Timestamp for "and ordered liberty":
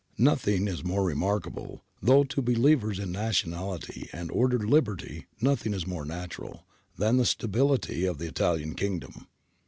4.11-5.27